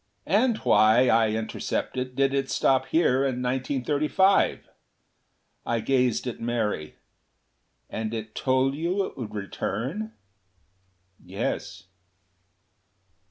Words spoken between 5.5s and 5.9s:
I